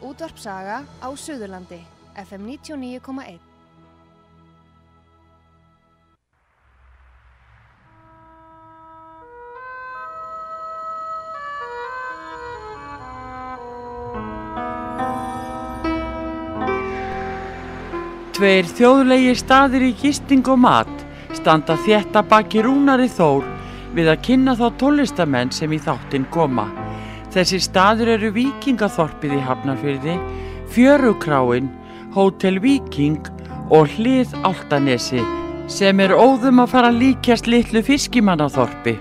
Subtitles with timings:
[0.00, 1.80] Útvarpsaga á Suðurlandi,
[2.16, 3.38] FM 99,1.
[18.40, 21.00] Tveir þjóðlegi staðir í gisting og mat
[21.36, 23.44] standa þétta baki rúnari þór
[23.92, 26.70] við að kynna þá tólistamenn sem í þáttinn koma.
[27.30, 30.16] Þessi staður eru Víkingaþorpið í Hafnarfyrði,
[30.74, 31.68] Fjörukráin,
[32.14, 33.20] Hótel Víking
[33.70, 35.22] og Hlið Altanesi
[35.70, 38.96] sem er óðum að fara líkjast litlu fiskimannaþorpi.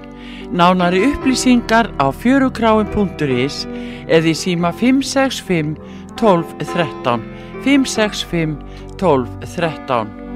[0.53, 3.63] Nánari upplýsingar á fjörukráin.is
[4.05, 5.75] eða í síma 565
[6.21, 7.27] 12 13
[7.65, 8.57] 565
[9.01, 10.28] 12 13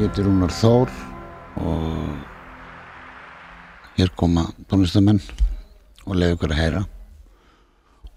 [0.00, 0.88] ég heiti Rúnar Þór
[1.60, 2.20] og
[3.98, 5.18] hér koma tónlistamenn
[6.06, 6.80] og leiði ykkur að heyra.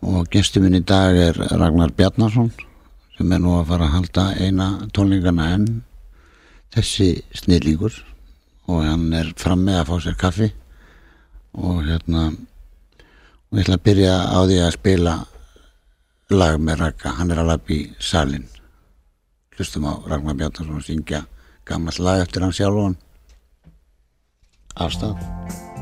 [0.07, 2.53] Og gestur minn í dag er Ragnar Bjarnarsson
[3.17, 5.68] sem er nú að fara að halda eina tónlingana enn.
[6.71, 8.00] Þessi snillíkur
[8.71, 10.50] og hann er fram með að fá sér kaffi.
[11.59, 15.19] Og hérna og ég ætla að byrja á því að spila
[16.31, 18.47] lag með Ragga, hann er alveg í salin
[19.57, 21.25] hlustum á Ragnar Bjarnarsson að syngja
[21.65, 22.95] gammal lag eftir hann sjálf
[24.75, 25.73] afstæð barn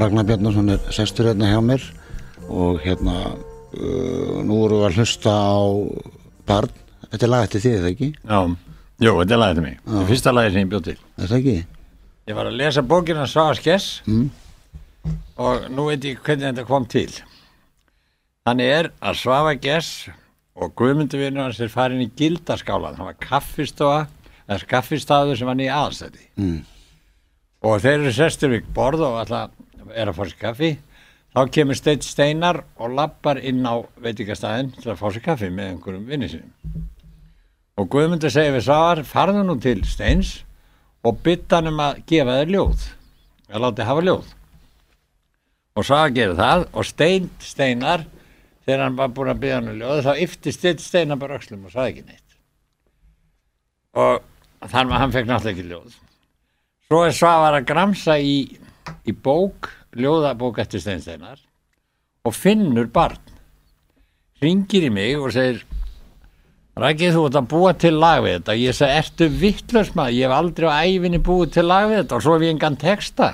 [0.00, 1.82] Ragnar Bjarnarsson er sestur hérna hjá mér
[2.48, 5.60] og hérna uh, nú vorum við að hlusta á
[6.48, 6.72] barn,
[7.10, 8.08] þetta er lag eftir þið, er það ekki?
[8.26, 8.40] Já,
[9.06, 11.28] jú, þetta er lagið til mig Það er fyrsta lagið sem ég bjóð til Er
[11.30, 11.56] það ekki?
[12.32, 14.30] Ég var að lesa bókina Svaga Skess Mm.
[15.42, 17.08] og nú veit ég hvernig þetta kom til
[18.46, 20.08] Þannig er að Svaga Gess
[20.58, 24.00] og Guðmunduvinur hans er farin í gildaskálan það var kaffistofa
[24.50, 26.60] eða kaffistafur sem var nýja aðstætti Mm.
[27.62, 29.50] og þeir eru sestur við borð og alltaf
[29.94, 30.72] er að fá sér kaffi
[31.32, 35.74] þá kemur Steinn Steinar og lappar inn á veitingastæðin til að fá sér kaffi með
[35.74, 36.88] einhverjum vinni sinum
[37.80, 40.40] og Guðmundur segir við Svagar farðu nú til Steins
[41.02, 42.88] og bytta hann um að gefa þér ljóð
[43.52, 44.32] að láta þig hafa ljóð.
[45.72, 48.04] Og Svagar gerir það og Stein Steinar
[48.66, 51.66] þegar hann var búin að byggja hann um ljóð þá yfti Steinn Steinar bara öxlum
[51.66, 52.38] og sagði ekki neitt.
[53.98, 55.96] Og þannig að hann fekk náttúrulega ekki ljóð.
[56.88, 58.36] Svo er Svavar að gramsa í,
[59.08, 61.40] í bók, ljóðabók eftir Steinsteinar
[62.26, 63.20] og finnur barn.
[64.42, 65.62] Ringir í mig og segir,
[66.72, 68.54] Rækið þú ert að búa til lag við þetta.
[68.56, 70.14] Ég segi, ertu vittlust maður?
[70.16, 72.78] Ég hef aldrei á æfinni búið til lag við þetta og svo hef ég engan
[72.80, 73.28] texta.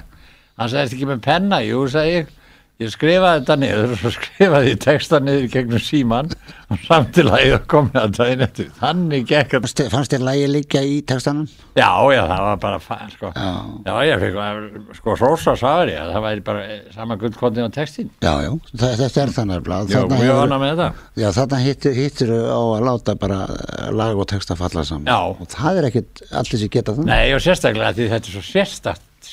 [0.59, 1.61] Hann sagði, ertu ekki með penna?
[1.62, 2.33] Jú, segi ég.
[2.79, 6.29] Ég skrifaði þetta niður og skrifaði texta niður gegnum síman
[6.71, 8.69] og samtilega ég kom með þetta inn eftir.
[8.79, 9.67] Þannig gekk að...
[9.91, 11.49] Fannst þér- lagi líka í textanum?
[11.75, 13.33] Já, já, það var bara fæn, sko.
[13.35, 13.49] Já.
[13.83, 18.15] Já, ég fikk, sko, Rósa sagði ég að það væri bara sama gullkotni á textin.
[18.23, 18.55] Já, já,
[18.85, 19.93] þetta er þannig blað.
[19.97, 21.11] Já, var hana með þetta.
[21.19, 23.43] Já, þarna hittir, hittir á að láta bara
[23.91, 25.11] lag og texta falla saman.
[25.11, 25.35] Já.
[25.35, 27.11] Og það er ekkit allir sem geta það.
[27.11, 28.49] Nei, og sérstaklega því þetta er svo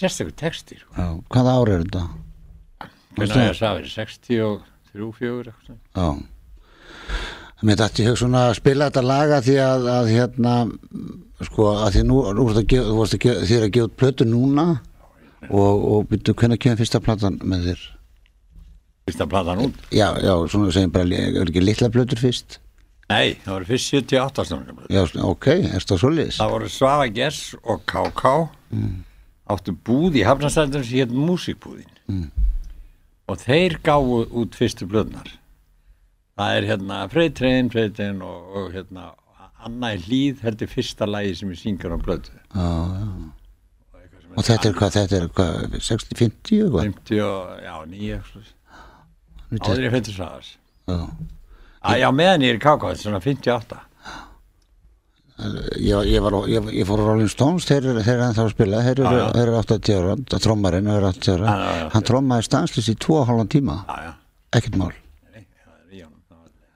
[0.01, 0.95] sérstakur texti, sko.
[0.97, 2.15] Já,
[3.15, 5.77] Hvernig ég sagði, 63, 4, eitthvað.
[5.95, 6.07] Já.
[7.65, 10.55] Mér dætti ég hug svona að spila þetta laga því að, að hérna,
[11.47, 13.95] sko, að því nú, nú að gefa, þú vorst að gefa, þér að gefa út
[14.01, 14.65] plötu núna
[15.47, 17.87] og, og byrju, hvernig kemur fyrsta platan með þér?
[19.07, 19.81] Fyrsta platan út.
[19.93, 22.59] Já, já, svona segjum bara, er ekki litla plötur fyrst?
[23.05, 24.79] Nei, það voru fyrst 78 stundum.
[24.89, 26.39] Já, ok, er það svoleiðis?
[26.41, 28.31] Það voru Svafa Gess og KK
[29.55, 32.27] áttu búð í Hafnarstændum sem hétt Músikbúðin Mm.
[33.29, 35.31] Og þeir gáfu út fyrstu blöðnar
[36.35, 39.13] það er hérna Freytrein, Freytrein og, og hérna
[39.65, 43.07] Anna í hlýð er fyrsta lagi sem ég syngur á blöðu Já, já.
[44.35, 46.87] Og þetta er hvað, þetta er hvað, 60, 50 eitthvað?
[46.89, 48.17] 50 og, já, 9
[49.45, 50.51] Nú áður ég fyrir Svafas
[50.89, 50.97] Já.
[51.85, 53.84] að já, meðan ég er er svona 58
[55.35, 58.83] ég, ég, var, ég, ég fór Rolling Stones þeir, eru- þeir eru ennþá að spila
[58.85, 59.25] þeir eru, Já, já.
[59.35, 60.13] þeir eru 80 ára,
[60.45, 61.55] trommarinn er 80 ára
[61.95, 63.75] hann trommaði stanslýs í 2,5 tíma
[64.55, 64.93] ekkert mál.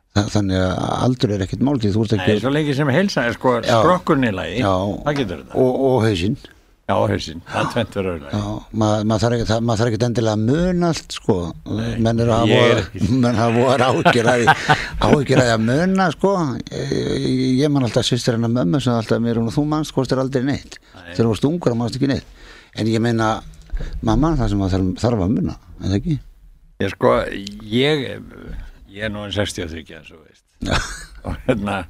[0.10, 2.90] Þa, þannig að aldur er ekkert mál því þú ert Nei, ekki svo lengi sem
[2.92, 3.76] heilsa er sko Já.
[3.78, 5.54] skrokkurinn í lagi, það getur þetta.
[5.62, 6.38] og, og hausinn
[6.90, 8.32] Já, hausinn, það er tvent verður auðvitað.
[8.34, 11.36] Já, maður mað þarf ekki, það- þarf ekki endilega að muna allt sko,
[12.06, 12.54] menn eru að
[13.30, 14.56] er hafa ágjörði
[15.06, 16.32] ágjörði að muna sko.
[16.74, 20.24] Ég, ég man alltaf sýstir hennar mömmu sem alltaf mér og þú mannst hvort er
[20.24, 20.80] aldrei neitt.
[21.14, 22.26] Þegar þú varst ungur og mannst ekki neitt.
[22.80, 23.30] En ég meina,
[24.02, 26.20] mamma það sem maður þarf, að muna, en það ekki?
[26.82, 27.14] Ég sko,
[27.70, 28.04] ég,
[28.90, 30.44] ég er nú en 63, eins og veist.
[30.66, 30.74] Já.
[31.30, 31.82] Og hérna,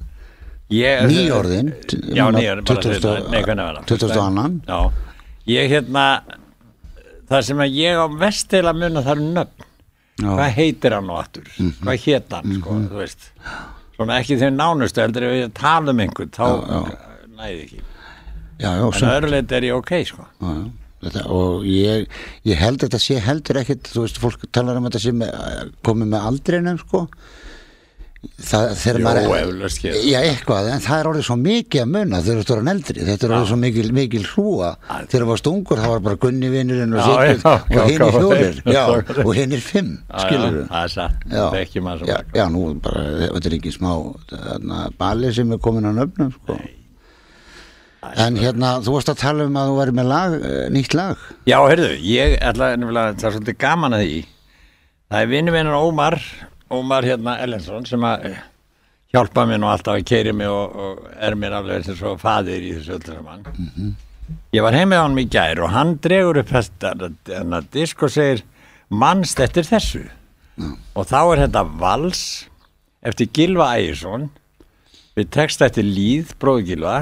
[0.70, 1.06] ég...
[1.10, 1.70] Nýorðin
[2.14, 2.92] Já, nýorðin, bara 20.
[2.94, 3.88] þetta, nei, hvernig var það?
[3.94, 4.20] 20.
[4.24, 4.78] annan Já,
[5.54, 6.04] ég hérna,
[7.30, 9.66] það sem að ég á mest til að muna það er nöfn.
[10.20, 10.28] Já.
[10.36, 11.46] Hvað heitir hann nú aftur?
[11.56, 11.70] Mhm.
[11.80, 13.30] Hvað hétt hann, sko, þú veist?
[13.96, 16.46] Svona ekki þeim nánustu, heldur ef ég tala um einhvern, þá
[17.40, 17.80] næði ekki.
[18.60, 19.10] já, já, En sumt.
[19.14, 20.26] öðruleitt er ég ok, sko.
[21.00, 22.06] Þetta, og ég,
[22.44, 26.10] ég held að þetta sé heldur ekkit þú veist, fólk talar um þetta með, komið
[26.12, 27.06] með aldrinum sko
[28.20, 32.40] það, þegar Jó, maður já, eitthvað, en það er orðið svo mikið að munna þegar
[32.40, 35.94] þú stóran eldri, þetta er orðið svo mikil, mikil hrúa, þegar þú varst ungur það
[35.94, 37.22] var bara Gunni vinurinn og já, og
[37.88, 38.82] hinn já, fjórir já,
[39.24, 42.44] og hinn er fimm, skilur Já, Það er satt, það er ekki maður já, já,
[42.52, 43.90] nú bara, þetta er ekki smá
[44.34, 46.58] þarna, bali sem er komin á nöfnum sko.
[48.26, 51.24] en hérna, þú varst að tala um að þú væri með lag, eh, nýtt lag.
[51.48, 54.20] Já, heyrðu, ég ætla nefnilega, það er svolítið gaman að því.
[55.10, 56.16] Það er vinnu minnur Ómar
[56.70, 58.38] Ómar hérna Ellensson sem að eh,
[59.14, 62.14] hjálpa mér nú alltaf að keiri mig og, og er mér alveg eins og svo
[62.20, 63.96] faðir í þessu öllu saman.
[64.54, 68.44] Ég var heim með honum í gær og hann dregur upp þetta disk og segir
[68.90, 70.04] mannst eftir þessu?
[70.94, 72.24] Og þá er þetta vals
[73.06, 74.28] eftir Gilva Ægjesson
[75.18, 76.96] við text eftir Líð, bróði Gilva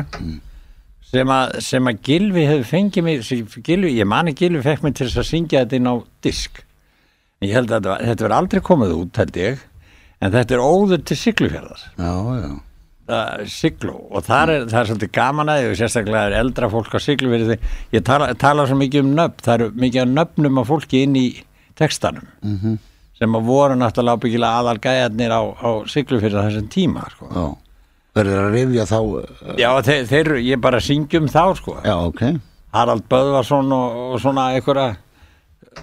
[1.08, 1.34] sem
[1.64, 3.22] sem að Gilvi hefur fengið mig
[3.64, 5.94] Gilvi, ég mani Gilvi fekk mig til að syngja þetta inn á
[6.24, 6.62] disk
[7.44, 9.60] ég held að þetta, verður aldrei komið út held ég,
[10.18, 11.18] en þetta er óður til
[13.08, 16.70] uh, sigló og þar er, það er svolítið gaman að því og sérstaklega er eldra
[16.72, 17.58] fólk á siglufjörði
[17.94, 21.16] ég tala, tala svo mikið um nöfn það eru mikið af nöfnum af fólki inn
[21.18, 21.26] í
[21.78, 22.76] textanum -hmm.
[23.18, 27.56] sem að voru náttúrulega ábyggilega aðal gæjarnir á, á siglufjörði þessum tíma sko.
[28.18, 31.76] Verður að rifja þá uh, já, þeir, þeir, ég bara syngjum þá sko.
[31.84, 32.22] Já, ok
[32.72, 34.96] Harald Böðvarsson og, og svona einhverja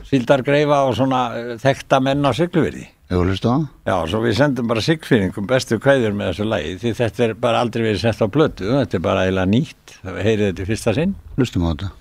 [0.09, 2.87] síldargreifa og svona eh, þekkta menn á siglufyrði.
[3.11, 3.57] Hefur hlustu á?
[3.85, 7.61] Já, svo við sendum bara siglfyrðingum bestu kveður með þessu lagi því þetta er bara
[7.61, 10.95] aldrei verið sett á blötu, þetta er bara eiginlega nýtt, það heyrið þetta í fyrsta
[10.97, 11.13] sinn.
[11.37, 11.93] Hlustum á þetta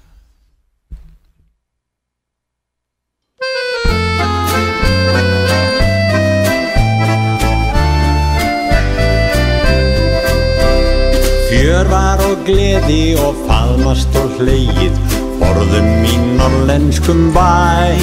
[11.55, 15.14] Fjör var og gleði og faðmast og hleyið
[15.45, 18.01] Borðum í norlenskum bæ.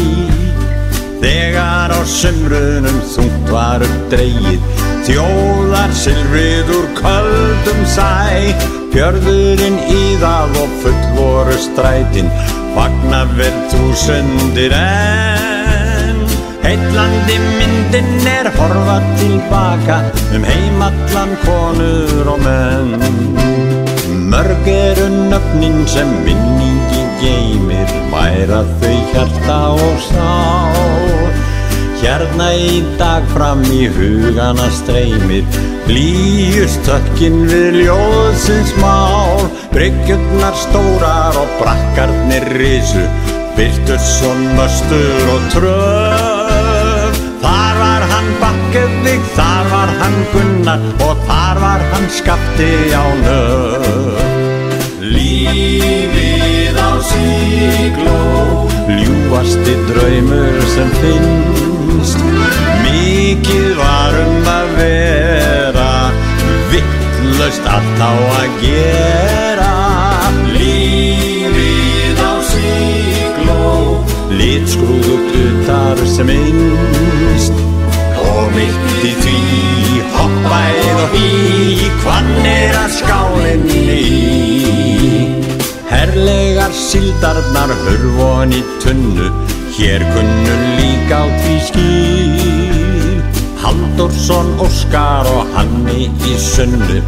[1.22, 8.54] Þegar á sumrunum þungt var upp dreigið Þjóðar silfrið úr köldum sæ.
[8.94, 12.30] Fjörðurinn íðað og full voru strætin
[12.76, 16.22] Fagna vel þúsundir enn.
[16.62, 20.04] Heitlandi myndin er horfa tilbaka
[20.36, 22.94] Um heimallan konur og menn.
[24.32, 26.91] Mörg eru nöfnin sem minningi
[27.62, 31.32] geymir Væra þau hjarta og sál.
[32.02, 35.46] Hérna í dag fram í hugana streymir
[35.86, 39.46] Blíust tökkin við ljóðsins mál.
[39.74, 43.06] Bryggjurnar stórar og brakkarnir risu
[44.26, 51.84] og möstur og tröf Þar var hann Bakkevik, þar var hann Gunnar Og þar var
[51.92, 53.86] hann Skapti á nöf
[55.02, 56.11] Lífið á
[57.10, 58.20] sígló
[58.88, 62.22] Ljúfasti draumur sem finnst.
[62.84, 65.92] Mikið var um að vera
[66.72, 69.74] Vittlaust allt á að gera.
[70.56, 73.68] Lífið á sígló
[74.36, 77.81] Litskrúðugt utar sem einst
[87.22, 89.30] Herlegar sildarnar hurfon í tunnu.
[89.78, 93.22] Hér kunnu líka á því skil.
[93.62, 97.02] Halldórsson, Óskar og Hanni í sunnu.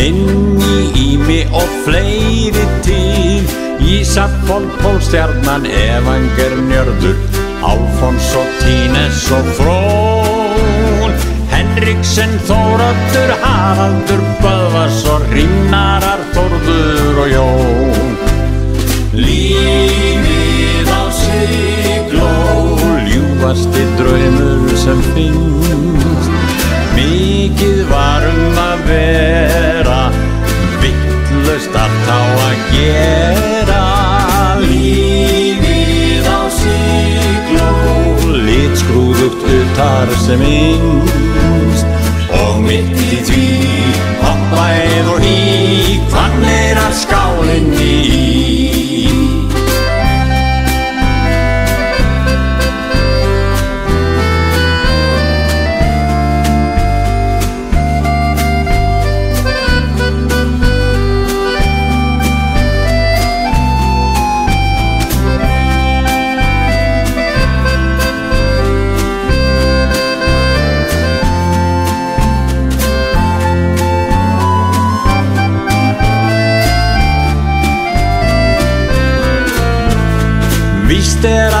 [0.00, 3.44] Inn í Ími og fleiri til.
[3.84, 7.18] Ísafól, Pólstjarnan, Evanger, Njörður.
[7.62, 11.12] Alfons og Tínes og Frón.
[11.52, 18.17] Henriksen, Þóroddur, Haraldur, Böðvars og Rinnarar, Þórður og Jón.
[19.18, 22.30] Lífið á sigló,
[23.02, 26.30] ljúfasti draumur sem finnst.
[26.94, 29.98] Mikið var um að vera,
[30.84, 33.82] vittlust allt á að gera.
[34.62, 37.74] Lífið á sigló,
[38.46, 41.90] litskrúðugt utar sem innst.
[42.38, 43.46] Og mitt í því,
[44.22, 45.38] hoppaið og hí,
[46.12, 48.37] hvann er að skálinni í.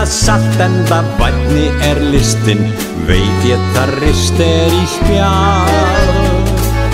[0.08, 2.62] Víst er að satt enda vætni er listin.
[3.04, 6.46] Veit ég það rist er í spjall.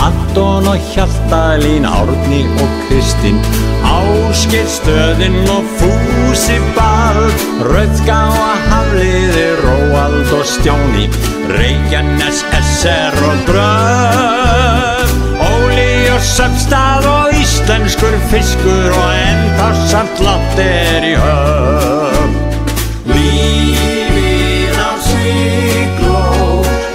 [0.03, 3.39] Anton og Hjaltalín, Árni og Kristinn
[3.87, 7.31] Áskil stöðin og Fúsi ball.
[7.63, 11.07] Rauðgá að Hafliði, Róald og Stjáni.
[11.55, 21.13] Reykjanes, SR og Bröf Óli og Söfstað og íslenskur fiskur Og enda samt látt er
[21.13, 22.44] í höf
[23.09, 26.21] Lífið á sigló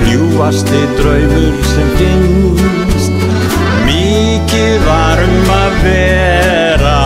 [0.07, 3.25] Ljúfasti draumur sem finnst.
[3.85, 6.97] Mikið var um að vera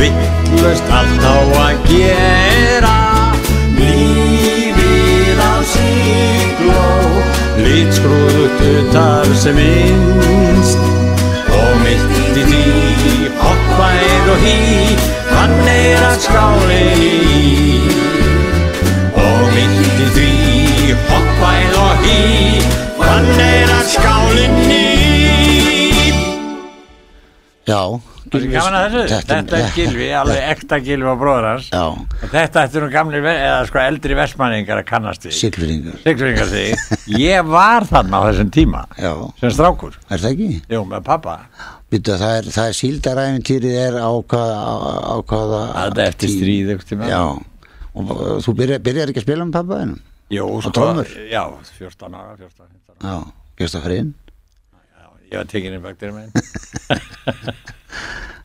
[0.00, 1.36] Vittlust allt á
[1.66, 2.96] að gera.
[3.76, 6.86] Lífið á sigló
[7.62, 10.80] Litskrúðut utar sem minnst
[11.52, 12.62] Og mitt í því
[13.42, 14.56] Hoppæð og hí
[15.32, 18.11] Hann er að skálinni í
[19.52, 20.28] Í því.
[21.10, 22.06] Hoppæð og
[23.42, 26.14] er að skálinni í.
[27.68, 27.82] Já.
[28.32, 31.66] Er að þessu, þetta er Gilvi, alveg ekta Gilvi á bróður hans.
[31.68, 35.36] Já, og þetta ættu nú gamli, eða sko eldri vestmanningar að kannast við.
[35.36, 35.98] Sigluringar.
[36.06, 37.44] Siglingar þig Ég.
[37.52, 39.12] Var þarna á þessum tíma Já,
[39.42, 40.50] sem strákur, er það ekki?
[40.72, 41.36] jú, með pappa
[41.92, 44.74] Býttu, það er, það er síldaræfintýrið er á hvaða, á,
[45.68, 45.74] á.
[45.76, 47.22] Það er eftir stríð eftir Já,
[47.92, 50.00] og uh, þú byrjar, byrjar ekki að spila með pappa þennum?
[50.32, 50.88] Jú, sko,
[51.28, 51.44] já,
[51.76, 53.16] 14 ára, 14 15 ára Já,
[53.60, 54.12] gerst það fyrir inn.
[55.32, 56.28] Ég var tekinni baktir með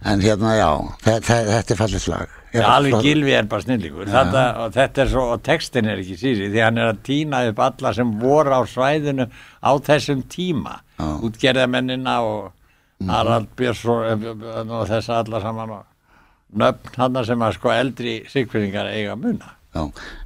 [0.07, 0.69] En hérna, já,
[1.03, 2.33] þetta, þetta er fallið slag.
[2.53, 6.15] Já, alveg Gilvi er bara snillíkur þetta, og þetta er svo, og textin er ekki
[6.19, 10.77] sísi því hann er að týna upp alla sem voru á svæðinu á þessum tíma
[10.95, 11.07] Já.
[11.27, 12.53] útgerðamennina og
[13.09, 14.23] Harald Björnsson
[14.63, 15.83] og þessa alla saman og
[16.55, 19.83] nöfn hann sem að sko eldri sigfyrringar eiga muna Já,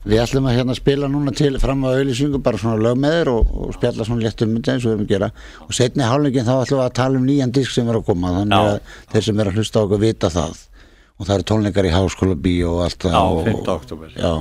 [0.08, 3.32] við ætlum að hérna spila núna til fram á auðlýsingu bara svona lög með þér
[3.34, 5.30] og, og spjalla svona létt um þetta eins og við erum að gera
[5.66, 8.32] og setni hálfleikin þá ætlum við að tala um nýjan disk sem er að koma
[8.38, 8.70] þannig Já.
[8.70, 11.94] að þeir sem er að hlusta á okkur vita það og það eru tónleikar í
[11.98, 13.60] háskóla bíó og allt það Já, og, 5.
[13.76, 14.16] október.
[14.16, 14.32] Já,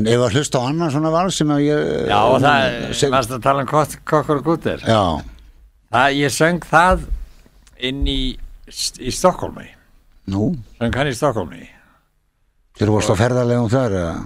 [0.00, 3.14] en ef að hlusta á annan svona val sem að ég Já, og það, sem,
[3.14, 5.02] varst að tala um kott- kokkur og gúter Já,
[5.94, 7.06] það, ég söng það
[7.92, 8.20] inn í,
[8.98, 9.68] í Stokkólmi
[10.28, 11.64] nú, söng hann í Stokkólmi
[12.78, 14.16] þeir vorst á ferðarlegum þar eða?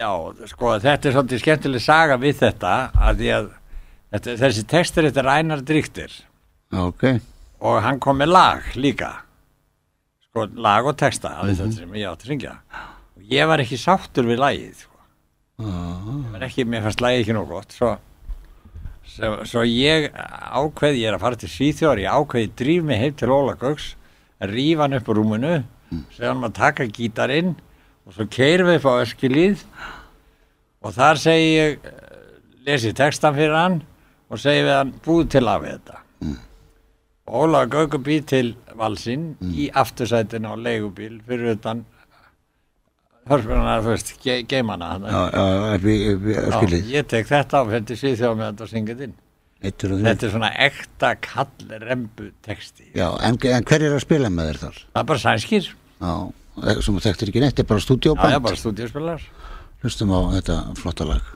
[0.00, 0.10] Já,
[0.48, 3.48] sko, þetta er svolítið skemmtileg saga við þetta að því að
[4.14, 6.14] þetta, þessi textur þetta er Einar Dryktir
[6.70, 7.04] Já, ok,
[7.66, 9.08] og hann kom með lag líka.
[10.28, 12.52] Sko, lag og texta af þetta sem ég átti að syngja.
[13.18, 15.00] Og ég var ekki sáttur við lagið sko.
[15.60, 17.90] ég var ekki, mér fannst lagið ekki nóg gott svo,
[19.04, 23.18] svo, svo ég ákveð, ég er að fara til Svíþjóðar ég ákveði dríf mig heim
[23.18, 23.90] til Óla Gauks
[24.48, 25.54] rífa hann upp á rúmunu
[26.14, 27.54] segja hann að taka gítarinn
[28.06, 29.64] og svo keirum við upp á öskilíð
[30.80, 31.96] og þar segi ég eh,
[32.66, 33.80] lesi textan fyrir hann
[34.30, 35.96] og segi við hann búið til af þetta.
[37.30, 41.84] Óla Gaukur býr til valsinn í aftursætin á leigubíl fyrir utan
[43.30, 45.20] veist, ge geimana í Já,
[46.56, 49.14] skilið ég tek þetta og fyrir síðþjóð með þetta og syngið inn
[49.60, 52.86] Eittur og þetta er svona ekta kallrembu texti.
[52.96, 54.78] Já, en, en hver er að spila með þér þar?
[54.86, 55.68] það er bara sænskir.
[56.00, 56.14] Já,
[56.80, 58.32] sem þú þekktir ekki neitt, þetta er bara já, stúdíóband.
[58.32, 59.28] Já, bara stúdíuspilar
[59.80, 61.28] Hlustum á þetta flotta lag.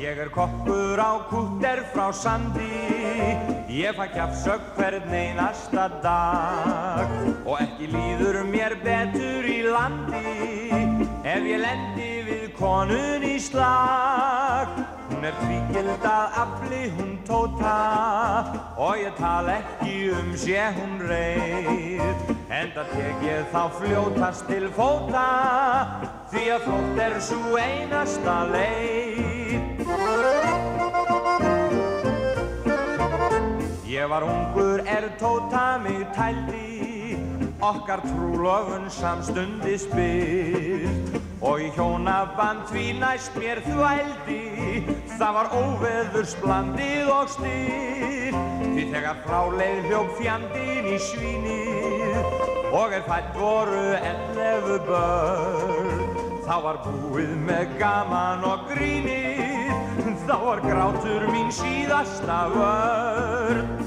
[0.00, 2.70] Ég er er kokkur á kútter frá sandi.
[3.68, 7.06] Ég fæ kjafsögg hvern einasta dag.
[7.46, 10.90] Og ekki líður mér betur í landi
[11.24, 14.68] Ef ég lendi við konun í slag.
[15.10, 17.76] Hún er tvíkild að afli hún tóta.
[18.76, 25.28] Og ég tala ekki um sé hún reyð Enda tek ég þá fljótast til fóta.
[26.30, 30.39] Því að flótt er svo einasta leið
[34.00, 37.18] Ég var ungur er tóta mig tældi.
[37.60, 44.86] Okkar trúlofun samstundi spil Og í hjónaband því næst mér þvældi
[45.18, 48.38] Það var óveðursblandið og styr.
[48.62, 56.16] Því þegar fráleið hljók fjandin í svínið Og er fætt voru ellefu börn.
[56.48, 59.76] Þá var búið með gaman og grínið
[60.24, 63.79] Þá var grátur mín síðasta vörn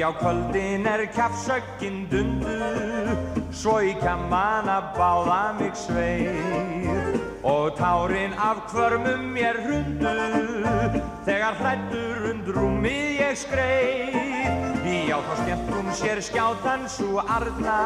[0.00, 2.54] Því á kvöldin er kjafsöggin dundu
[3.52, 10.14] Svo í kammana báða mig sveið Og tárin af kvörmum mér hrundu
[11.28, 14.88] Þegar hrættur undrúmið ég skreið.
[15.10, 17.76] Já þá skemmt hún sér skjátan svo arna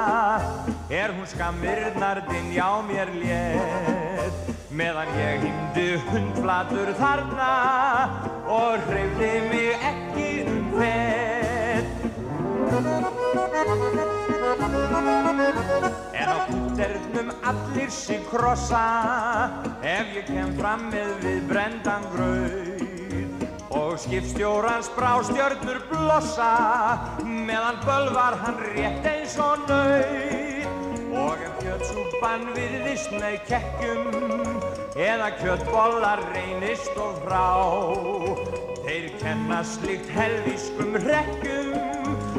[0.94, 4.54] Er hún skammirnardinn já mér létt.
[4.70, 7.52] Meðan ég hýmdi hundflatur þarna
[8.46, 11.23] Og hreyfði mig ekki um fett
[16.14, 18.84] En á kútternum allir sig krossa
[19.82, 26.52] Ef ég kem fram með við brendan grauð Og skipstjórans brástjörnur blossa
[27.24, 34.54] Meðan bölvar hann rétt eins og nöyð Og ef kjötsúpan virðist með kekkjum
[34.94, 37.48] Eða kjötbollar reynist og frá.
[38.84, 41.63] Þeir kenna slikt helvískum rekkjum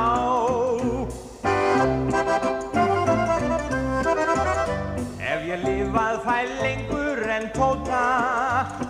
[5.23, 8.03] Ef ég lifað fæ lengur en tóta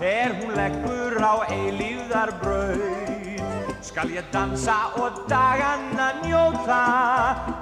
[0.00, 3.42] Er hún leggur á eilíðar brauð
[3.84, 6.82] Skal ég dansa og daganna njóta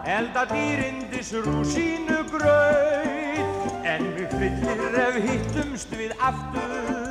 [0.06, 7.05] Elda dýrindis rúsínu grauð En mig fyllir ef hittumst við aftur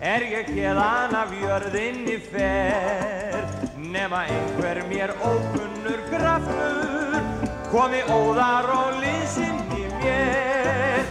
[0.00, 3.42] Er ég hérðan af jörðinni fer?
[3.76, 7.18] Nema einhver mér ókunnur kraftur
[7.68, 11.02] Komi óðar og liðsinn í mér.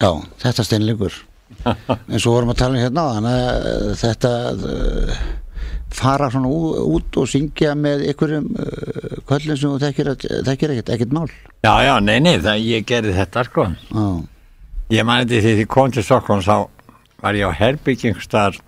[0.00, 0.08] Já,
[0.40, 1.18] þetta steinleikur.
[1.68, 5.18] Eins og vorum að tala um hérna þannig að þetta uh,
[5.98, 6.54] fara svona
[6.96, 10.10] út og syngja með einhverjum uh, kvöllin sem þú þekkir,
[10.48, 11.28] þekkir ekkert, ekkert mál.
[11.60, 13.68] Já, já, nei, nei, það, ég gerði þetta sko.
[13.92, 14.08] Já,
[14.94, 16.56] Ég þetta því ég kom til Stokkons þá
[17.26, 18.60] var ég á herbygging staðar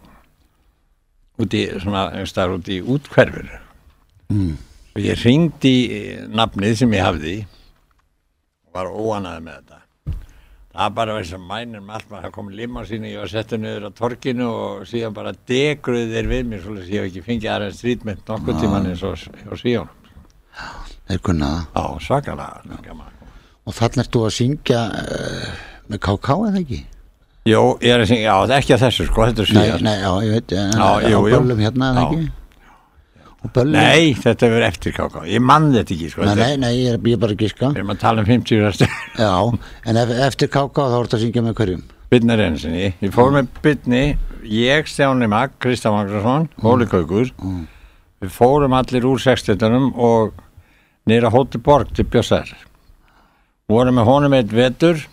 [1.38, 3.50] úti, úti í útkverfur
[4.32, 4.54] mm.
[4.96, 5.74] og ég ringdi
[6.34, 7.36] nafnið sem ég hafði
[8.66, 9.76] og var óanaði með þetta.
[10.78, 13.30] Það bara var þess að mænir með allt maður það kom limma sínu, ég var
[13.32, 17.24] settur niður á torkinu og síðan bara degruði þeir við mér svolítið ég hef ekki
[17.26, 19.90] fengið aðeins strítmynd nokkuð tíman eins og síðan.
[21.08, 21.78] Þeir kunna það.
[21.78, 23.08] Á svakalega
[23.68, 25.50] og þannig ert þú að syngja uh,
[25.92, 26.78] með KK eða ekki?
[27.46, 29.94] Jó, ég er að syngja, já, ekki að þessu sko, þetta er Nei, síðan nei,
[30.02, 31.38] já, ég veit en, Já, á jú, jú.
[31.38, 32.08] böllum hérna eða Já.
[32.08, 32.32] ekki?
[33.70, 35.20] Nei, þetta verður eftir káká.
[35.30, 36.24] Ég mann þetta ekki, sko.
[36.26, 38.24] nei, Þetta nei, nei, ég er, ég er bara að giska Við erum að tala
[38.24, 38.88] um 50 ræstu.
[39.22, 39.30] Já,
[39.92, 42.86] en ef, eftir KK þá ertu að syngja með hverjum Byrni reynsinni.
[43.04, 44.02] Ég fór með Byrni,
[44.48, 47.28] ég, Stjáni Mag, Kristján Magnússon, Óli Kaukur.
[48.24, 50.32] Við fórum allir úr 60-unum og
[51.08, 52.48] nýra Hóti Borg til Bjössar.
[53.68, 55.04] Vorum með honum eitt vetur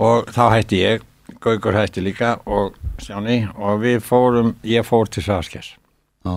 [0.00, 1.04] og þá hætti ég,
[1.42, 5.72] Gaukur hætti líka og Stjáni og við fórum, ég fór til Svaskjæs
[6.22, 6.34] Já,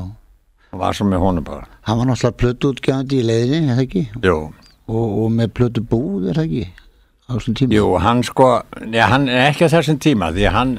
[0.73, 1.67] og var svo með honum bara.
[1.85, 4.03] hann var náttúrulega plötu útgefandi í leiðinni, er það ekki?
[4.25, 4.37] Jú.
[4.89, 6.65] Og, og með plötu búð, er það ekki?
[7.25, 8.49] Á þessum tíma Jú, hann sko,
[8.93, 10.75] ja, hann er ekki á þessum tíma því að hann,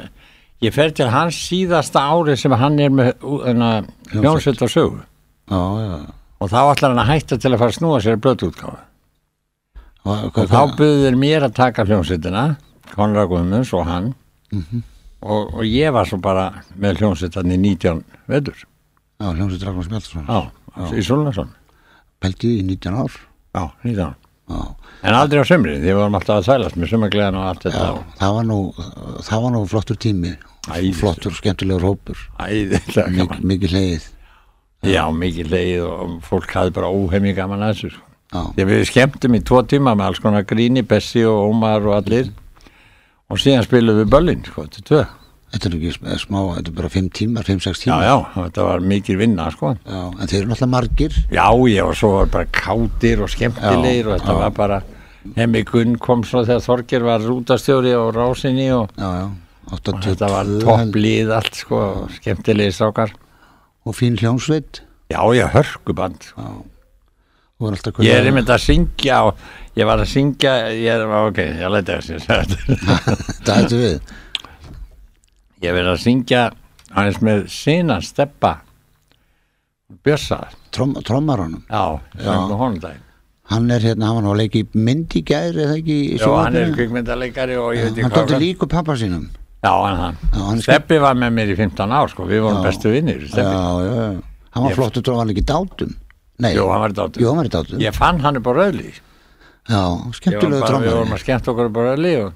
[0.67, 3.71] ég fer til hans síðasta ári sem hann er með hérna,
[4.13, 4.75] hljónsveit og
[6.37, 8.83] og þá ætlar hann að hætta til að fara að snúa sér blötuútgáfu
[10.07, 12.45] Hva, og þá þeir mér að taka hljónsveitina
[12.95, 14.13] Konrad Guðmunds og hann.
[14.53, 14.83] Mhm.
[15.27, 18.61] og, og ég var svo bara með hljónsveitan í 19 vetur.
[19.19, 20.41] Já, hljómsveit Ragnar Smjálsson já,
[20.93, 21.49] í Súlnason
[22.21, 23.15] Pæltið í 19 ár.
[23.57, 24.15] Já, 19
[24.47, 24.61] Já,
[25.03, 27.87] en aldrei á sömri, því við vorum alltaf að þælast með sömagleðan og allt þetta.
[27.89, 28.59] Já það, var nú,
[29.27, 30.37] það var nú flottur tími.
[30.67, 30.99] Æðislegur.
[31.01, 32.21] Flottur, skemmtilegur hópur.
[33.11, 34.07] Mik, Mikið leið
[34.87, 38.03] Já, mikið leið og fólk hafði bara óhemmi gaman að þessu sko.
[38.27, 41.97] Já, Þegar við skemmtum í tvo tíma með alls konar gríni, Bessi og Ómar og
[41.97, 42.31] allir
[43.31, 45.01] og síðan spilum við böllin, sko, er tvö.
[45.53, 48.05] þetta er ekki sm- smá, þetta er bara 5 tímar, 5-6 Já, tímar.
[48.07, 49.73] já, þetta var mikil vinna, sko.
[49.87, 51.13] Já, en þeir eru náttúrulega margir.
[51.31, 54.39] Já, já, og svo var bara kátir og skemmtilegir Já, og þetta já.
[54.45, 54.83] var bara,
[55.37, 59.27] Hemmi Gunn kom svo þegar Þorger var rútastjóri á rásinni og, Já, já,
[59.67, 63.11] og 82 þetta var topplið allt, sko, og skemmtilegir strákar.
[63.87, 64.83] og fín hljónsveit.
[65.11, 66.31] Já, já, hörkuband.
[66.37, 66.47] Já,
[67.59, 69.37] og var alltaf Ég er einmitt að syngja og
[69.77, 72.79] ég var að syngja, ég er, ok, ég leti að þetta.
[73.47, 74.15] Það hættu við.
[75.65, 76.45] Ég verið að syngja
[76.93, 78.55] aðeins með sína steppa
[80.07, 80.41] Bjössa,
[80.75, 81.63] Trom, trommaranum.
[81.71, 82.25] já, Já.
[82.27, 83.03] söng með honum daginn.
[83.47, 86.17] Hann er hérna, hann var nú að leika í mynd í gæri eða ekki í
[86.19, 86.73] Já, hann er
[87.85, 89.29] veit Hann ekki tótti líku pappa sínum.
[89.63, 90.63] Já, hann, hann.
[90.63, 92.67] Steppi var með mér í 15 ár, sko, við vorum Já.
[92.67, 93.55] bestu vinnir, Já, Steppi.
[93.55, 94.09] já, já.
[94.57, 95.95] Hann var flottur hann var ekki dátum.
[96.43, 97.23] Nei, Jú, hann var í dátum.
[97.23, 97.81] Jú, hann var í dátum.
[97.87, 98.91] Ég fann hann upp á rauðli.
[99.67, 99.83] Já,
[100.15, 102.33] skemmtilegu bara- Við vorum að skemmt okkur á rauðli og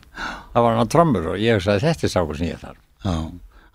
[0.55, 2.79] það var hann trommur og ég sagði þetta er sákur sem ég þarf.
[3.05, 3.14] Já,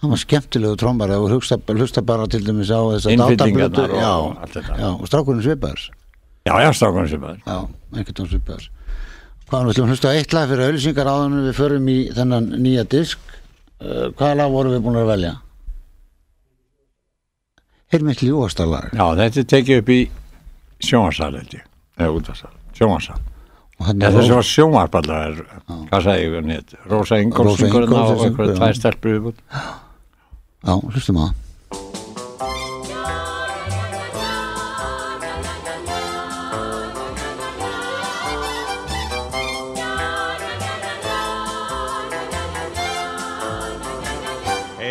[0.02, 4.38] hann var skemmtilegu trommari og hlusta, hlusta bara til dæmis á þess að Innfyllingarnar og
[4.44, 4.76] allt þetta.
[4.80, 5.90] já, og strákurinn svipaðars.
[6.46, 7.38] Já, já, sem var.
[7.46, 7.58] Já,
[7.96, 8.70] ekkert án svipaðars.
[9.46, 12.48] Hvað, við ætlum að hlusta á eitt lag fyrir auðlýsingar áðunum við förum í þennan
[12.66, 13.20] nýja disk.
[13.80, 15.34] Uh, hvaða lag vorum við búin að velja?
[17.94, 18.90] Er mitt ljúasta lag.
[18.92, 20.00] Já, þetta tekið upp í
[20.84, 21.64] sjónvarsal, held ég.
[22.02, 23.20] Eða útvarsal, sjónvarsal.
[23.86, 26.78] Já, þessi var sjónvarpallar, hvað sagði ég hann hétt?
[26.90, 28.60] Rósa Ingolf Rósa syngur Ingólfs hérna og einhverja já.
[28.62, 29.42] tvær stelpur viðbútt.
[30.66, 31.42] Já, hlustum á það.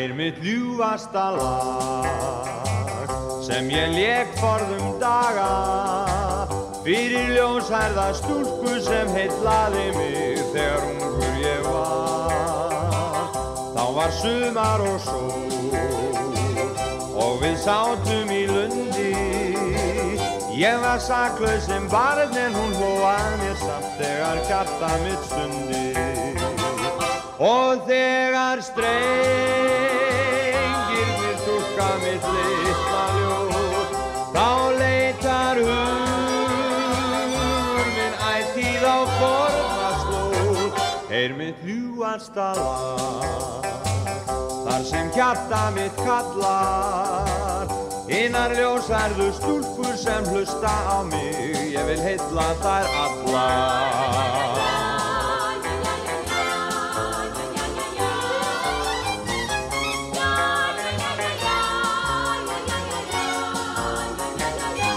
[0.04, 2.11] er mitt ljúfasta lag
[3.46, 6.23] sem ég lék forðum daga
[6.84, 13.28] fyrir ljósærða stúlku sem heitlaði mig þegar ungur ég var.
[13.72, 15.48] Þá var sumar og sól
[17.24, 19.14] og við sátum í lundi.
[20.54, 25.88] Ég var saklaus sem barn en hún hlóað mér samt þegar hjarta mitt stundi.
[27.40, 32.73] Og þegar strengirnir túlka mitt litla
[41.24, 43.64] Er mitt ljúasta lag
[44.66, 47.70] Þar sem hjarta mitt kallar
[48.12, 54.52] Einar ljósærðu stúlkur sem hlusta á mig Ég vil heilla þær allar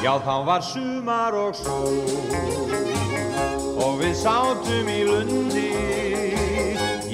[0.03, 2.67] Já, þá var sumar og sól
[3.77, 6.06] og við sátum í lundi.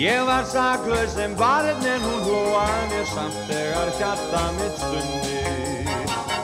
[0.04, 5.38] Ég var saklaus sem barn en hún hlóað mér samt þegar hjarta mitt stundi.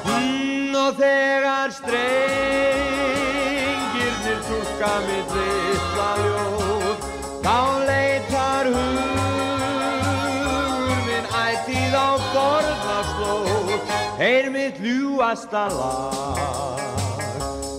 [0.08, 7.04] Mm, og þegar strengirnir túlka mitt litla ljóð,
[7.44, 9.60] þá leitar hugur
[11.10, 13.76] minn ætíð á forna slóð.
[14.24, 16.80] Heyr mitt ljúasta lag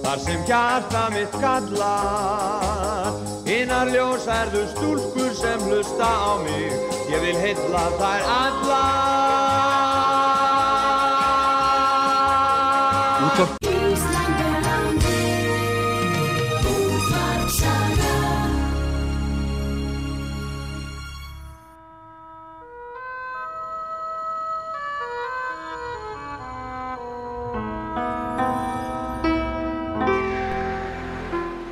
[0.04, 3.29] Þar sem hjarta mitt kallar
[3.70, 6.74] Innar ljósærðu stúlkur sem hlusta á mig.
[7.06, 9.20] Ég vil heilla þær allar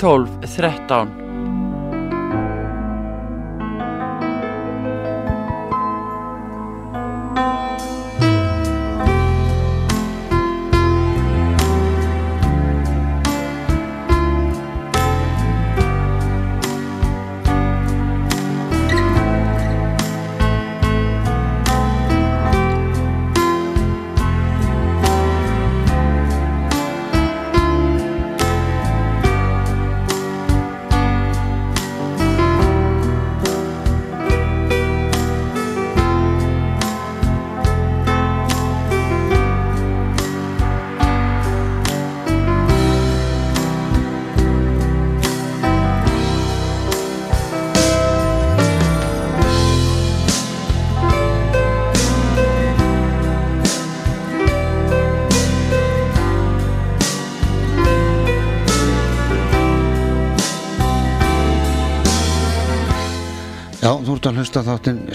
[0.00, 1.19] 12 13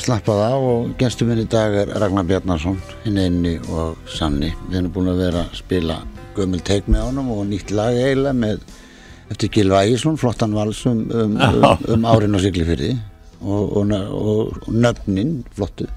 [0.06, 0.54] slappað á.
[0.56, 4.54] Og gestur minn í dag er Ragnar Bjarnarsson hinn einni og sanni.
[4.70, 6.00] Við erum búin að vera að spila
[6.36, 8.64] gömul teik með honum og nýtt lag eiginlega með
[9.34, 12.94] eftir Gilva Ægisson flottan vals um, um, um, um árin og siglifyrði
[13.42, 15.88] og, og, og, og nöfnin flottu.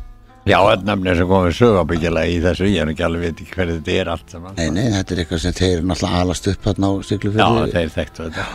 [0.48, 3.96] Já, þetta nefnir sem komið sögabyggilega í þessu, ég er ekki alveg veit hverju þetta
[4.00, 4.56] er allt saman.
[4.56, 7.94] Nei, nei, þetta er eitthvað sem þeir náttúrulega alast upp hérna á Já, siglifyrði þeir
[7.98, 8.46] þekktu þetta.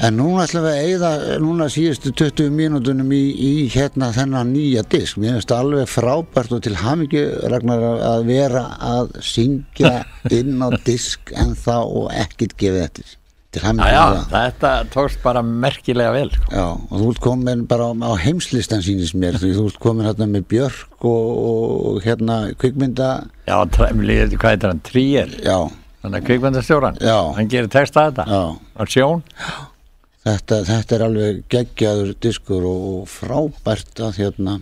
[0.00, 1.10] En núna ætlum við að eigða
[1.42, 5.18] núna síðustu 20 mínútunum í, í hérna þennan nýja disk.
[5.20, 9.98] Mér finnst það alveg frábært og til hamingju Ragnar að vera að syngja
[10.38, 13.10] inn á disk en þá og ekkert gefið eftir.
[13.52, 14.30] Til Já, hamingju já, með það.
[14.32, 16.30] þetta tókst bara merkilega vel.
[16.32, 16.46] sko.
[16.56, 20.08] Já, og þú ert komin bara á, á heimslistan sínist mér, því þú ert komin
[20.08, 23.10] hérna með Björk og, og, hérna kvikmynda,
[23.44, 25.58] Já, tremlið, hvað heitir hann, Tríer, já,
[26.00, 26.96] þannig að kvikmyndastjóran.
[27.04, 27.18] Já.
[27.36, 29.20] Hann gerir texta þetta já, á sjón.
[30.26, 34.60] Þetta, þetta er alveg geggjaður diskur og, og frábært að hérna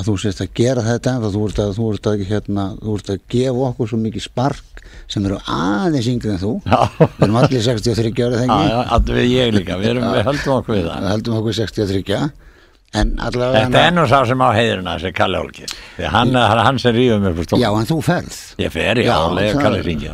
[0.00, 2.96] að þú sést að gera þetta en þú ert að, þú ert að, hérna, þú
[2.96, 6.52] ert að gefa okkur svo mikið spark sem eru aðeins yngri en þú.
[6.64, 11.02] Við erum allir 63 ára við ég líka, við, erum, við höldum okkur við það.
[11.02, 12.49] við heldum okkur 63 en allavega
[12.90, 15.70] Þetta er nú sá sem á heiðurina, þessi Kalli Olgir.
[15.96, 17.62] Því hann, hann sem á stofn.
[17.62, 20.08] já en þú ferð Ég fer, já, það- Kalli ringi,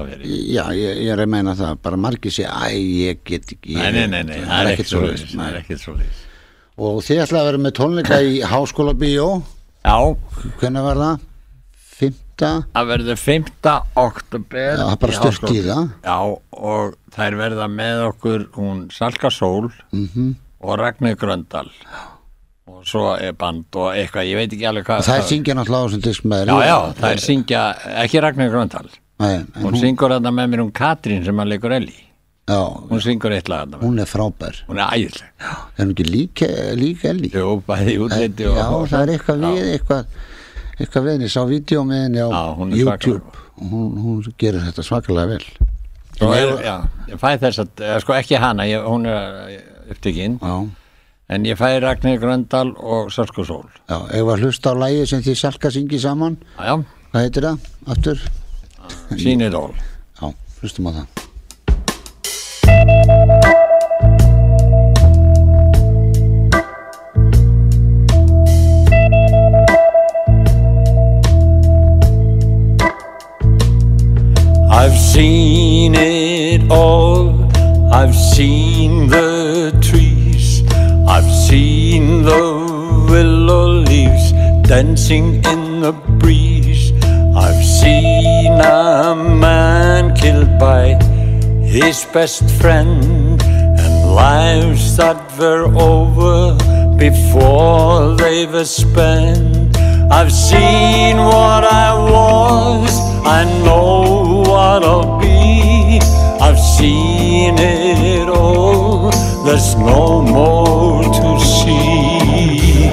[0.53, 3.91] já ég, ég er að meina það bara margir sé æ ég get ekki Nei,
[3.93, 6.21] nei, nei, það er ekkert svo leiðis.
[6.77, 9.43] og þið ætla að vera með tónleika í Háskóla Bíó
[9.87, 10.17] Já,
[10.61, 11.21] hvernig var það?
[11.97, 12.15] 5.
[12.77, 13.47] það verður 5.
[13.97, 14.77] oktober.
[14.77, 15.87] Já, það bara í stutt í það.
[16.05, 16.19] Já,
[16.53, 20.35] og þær verða með okkur hún Salka Sól Mhm.
[20.61, 21.71] og Ragnar Gröndal
[22.67, 25.05] og svo er band og eitthvað, ég veit ekki alveg hvað.
[25.07, 27.61] það er syngja náttúrulega á þessum disk með Já, já, það er syngja,
[28.05, 28.89] ekki Ragnar Gröndal.
[29.23, 31.95] En Hún syngur þetta með mér um Katrín sem hann leikur Elli.
[32.51, 32.59] já,
[32.91, 33.85] Hún syngur eitt lag þetta með.
[33.87, 35.31] hún er frábær Hún er æðisleg.
[35.79, 38.57] er hún ekki líka, líka Elli Jú, bæði útliti og...
[38.59, 39.49] já, það er eitthvað Já.
[39.55, 40.05] við eitthvað,
[40.81, 44.61] eitthvað við henni, sá vídeo með henni á Já, hún er YouTube hún, hún gerir
[44.67, 45.47] þetta svakalega vel
[46.21, 46.77] er, ef- já,
[47.15, 49.63] ég fæ þess að, eða sko ekki hana, ég, hún er
[49.95, 50.55] upptekinn, já,
[51.29, 53.67] en ég fæ Ragnar Gröndal og Salka Sól.
[53.91, 56.75] já, ef að hlusta á lægi sem þið salka syngi saman Já, já,
[57.12, 57.59] hvað heitir það,
[57.95, 58.19] aftur?
[59.19, 59.75] sínir ól.
[60.21, 61.07] já, hlustum á það
[74.71, 77.45] I've seen it all.
[77.93, 80.16] I've seen the trees.
[81.49, 84.33] Seen the willow leaves
[84.69, 86.91] dancing in the breeze.
[87.37, 90.99] I've seen a man killed by
[91.63, 96.59] his best friend and lives that were over
[96.97, 99.77] before they were spent.
[100.11, 102.91] I've seen what I was,
[103.25, 106.01] I know what I'll be.
[106.41, 108.86] I've seen it all,
[109.47, 112.91] there's no more to see.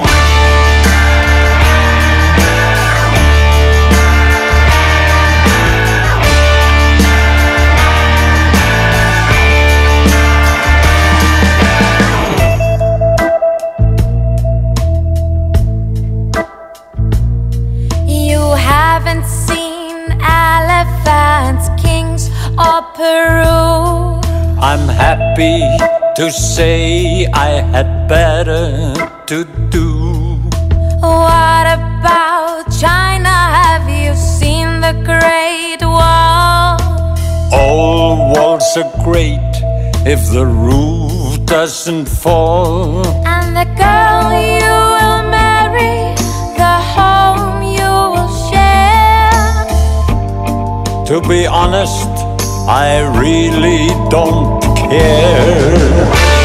[18.06, 24.20] You haven't seen elephants, kings, or Peru.
[24.62, 28.94] I'm happy to say I had better
[29.26, 30.38] to do.
[31.00, 33.28] What about China?
[33.28, 36.78] Have you seen the Great Wall?
[37.52, 39.40] All walls are great
[40.06, 43.04] if the roof doesn't fall.
[43.26, 46.14] And the girl you will marry,
[46.54, 49.66] the home you will share.
[51.06, 52.33] To be honest,
[52.66, 56.43] I really don't care.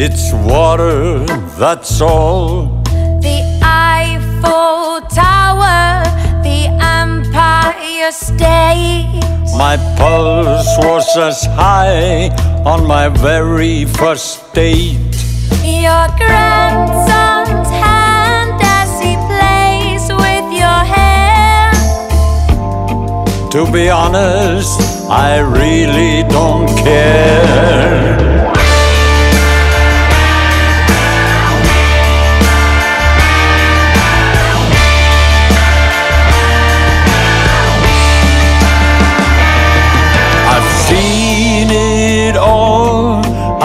[0.00, 1.18] It's water,
[1.58, 2.66] that's all.
[3.20, 6.04] The Eiffel Tower,
[6.44, 9.20] the Empire State.
[9.58, 12.28] My pulse was as high
[12.64, 15.16] on my very first date.
[15.64, 21.72] your grandson's hand as he plays with your hair.
[23.50, 24.78] To be honest,
[25.10, 28.27] I really don't care.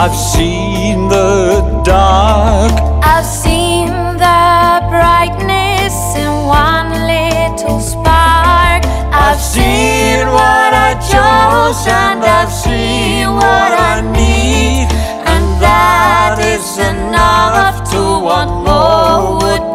[0.03, 2.73] I've seen the dark.
[3.05, 3.87] I've seen
[4.19, 8.83] the brightness in one little spark.
[9.15, 14.91] I've seen what I chose and I've seen what I need.
[15.23, 19.72] And that is enough to want more would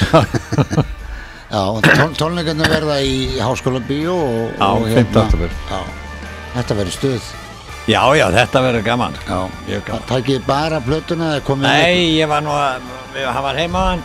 [0.00, 0.84] nefnir
[1.54, 5.16] Já, tón, tónleikarnir verða í Háskóla Bíó og, Já, og 5.
[5.22, 5.52] október.
[5.70, 5.80] Já,
[6.56, 7.28] þetta verður stuð
[7.84, 9.16] Já, já, þetta verður gaman.
[9.28, 9.40] Já,
[9.84, 10.04] gaman.
[10.08, 12.86] tækið bara plötuna Nei, ég var nú að,
[13.28, 14.02] hann var heima hann.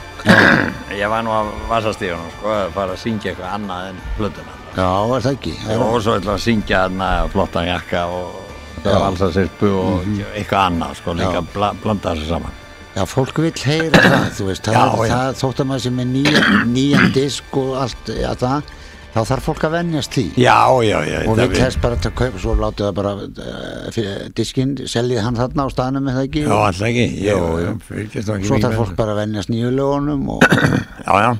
[0.91, 4.57] ég var nú að vasastíðunum, sko, að fara að syngja eitthvað annað en plötuna.
[4.75, 8.35] Já, er það ekki Það er- Og svo ætla að syngja hann flottan jakka og
[8.83, 8.91] Já.
[8.91, 9.01] Mhm.
[9.07, 12.58] valsasirpu og eitthvað annað, sko, líka bla, blanda þessu saman.
[12.99, 15.13] Já, fólk vil heyra það, þú veist, það, Já, já.
[15.15, 18.73] það þótt að maður sem er nýjan, nýjan disk og allt, ja, það,
[19.13, 21.19] þá þarf fólk að venjast því Já, já, já.
[21.31, 25.39] og við þess bara til að kaupa svo látið það bara uh, diskinn, seljið hann
[25.39, 27.07] þarna á staðnum eða ekki Já, alltaf ekki.
[27.23, 28.41] Jú, Jú, jú.
[28.51, 30.43] svo þarf fólk bara að venjast nýju lögunum og
[31.07, 31.31] Já, já.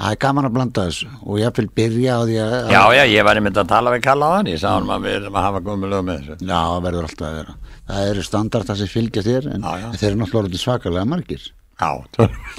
[0.00, 3.02] Það er gaman að blanda þessu og ég vil byrja á því að Já, já,
[3.12, 5.36] ég var einmitt að tala við Kalla á hann, ég sá hann að við erum
[5.40, 6.36] að hafa komið lög með þessu.
[6.48, 7.54] Já, það verður alltaf að vera
[7.90, 9.88] það eru standardar sem fylgja þér en Já, já.
[10.00, 11.46] þeir eru náttúrulega svakalega margir
[11.80, 11.90] Já,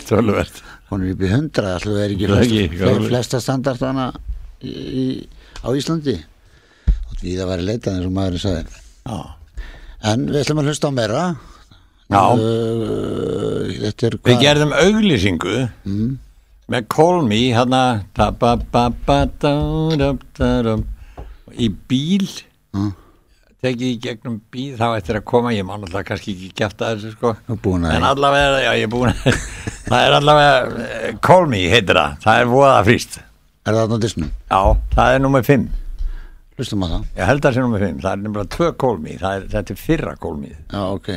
[0.10, 0.62] tölvert.
[0.92, 3.10] hún er upp í hundra, alltaf ekki Það er ekki, flesta, alveg.
[3.12, 4.08] flesta standardana
[4.62, 5.06] í, í,
[5.62, 6.18] á Íslandi
[6.92, 9.20] og við að vera leitað eins og maður sagði Já.
[10.12, 11.24] en við ætlum að hlusta á meira
[12.12, 12.24] Já.
[12.36, 15.56] uh, Við gerðum auglýsingu
[16.72, 17.82] með Call Me hérna
[18.18, 20.82] ta-ba-ba-ba-da-da-da-dum.
[21.60, 22.28] í bíl.
[22.72, 22.92] Mm.
[23.62, 27.12] tekið í gegnum bíl þá eftir að koma ég má náttúrulega kannski ekki gefta þessu
[27.14, 27.30] sko.
[27.46, 27.62] Að
[27.92, 29.20] en allavega, já ég er búin að
[29.92, 30.56] það er allavega,
[30.88, 32.12] eh, Call Me heitir það.
[32.24, 33.20] Það er voða fríst
[33.66, 34.32] er það á disnum?
[34.50, 34.62] já,
[34.96, 35.70] það er nummer 5
[36.58, 37.04] hlustum á það.
[37.18, 39.12] Ég held að það sé nummer 5, það er nefnilega tvö Call Me.
[39.20, 40.52] Er, þetta er fyrra Call Me.
[40.72, 41.08] Já, ok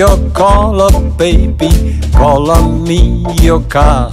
[0.00, 0.88] your caller,
[1.18, 2.00] baby.
[2.14, 4.10] Call on me your car.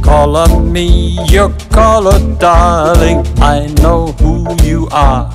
[0.00, 3.18] Call on me your caller, darling.
[3.36, 4.34] I know who
[4.64, 5.28] you are.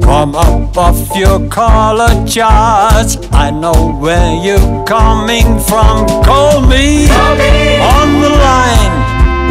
[0.00, 3.18] Come up off your caller charts.
[3.30, 6.06] I know where you're coming from.
[6.24, 7.10] Call me,
[7.94, 8.96] on the line.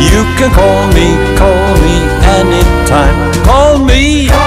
[0.10, 1.96] You can call me, call me
[2.40, 3.18] anytime.
[3.46, 4.24] Call me.
[4.24, 4.41] You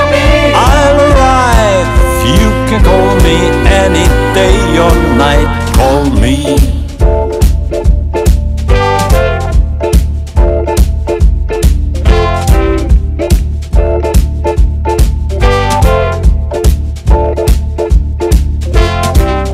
[2.74, 4.04] can call me any
[4.34, 5.48] day or night.
[5.74, 6.56] Call me.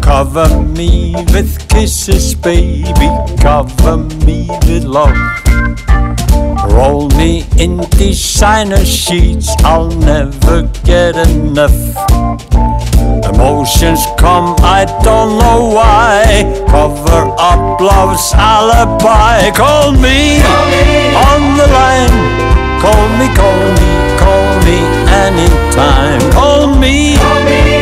[0.01, 3.09] Cover me with kisses, baby.
[3.41, 5.17] Cover me with love.
[6.73, 9.49] Roll me in designer sheets.
[9.65, 12.50] I'll never get enough.
[13.33, 16.43] Emotions come, I don't know why.
[16.67, 19.51] Cover up love's alibi.
[19.55, 20.43] Call me,
[21.15, 22.19] on the line.
[22.83, 24.79] Call me, call me, call me
[25.25, 26.21] anytime.
[26.33, 27.15] Call me,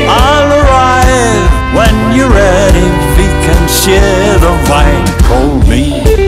[0.07, 2.85] I'll arrive when you're ready.
[3.17, 5.07] We can share the wine.
[5.29, 6.28] Call me.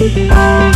[0.00, 0.70] Call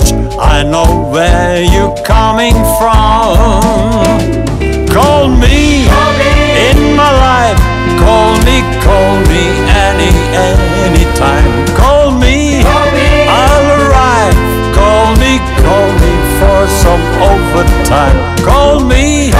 [0.00, 0.12] charge.
[0.38, 4.06] I know where you're coming from.
[4.88, 5.86] Call me,
[6.68, 7.58] in my life.
[7.98, 9.44] Call me, call me
[9.86, 10.10] any
[10.86, 11.66] anytime.
[11.76, 14.36] Call me, I'll arrive.
[14.74, 18.18] Call me, call me for some overtime.
[18.44, 19.30] Call me,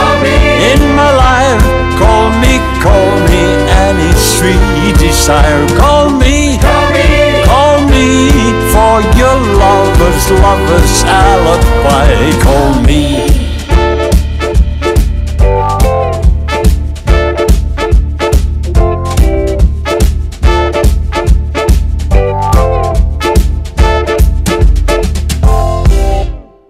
[0.72, 1.62] in my life.
[1.98, 3.42] Call me, call me
[3.86, 5.66] any sweet desire.
[5.78, 6.33] Call me,
[10.04, 12.32] lover's lover's alibi.
[12.42, 13.02] Call me.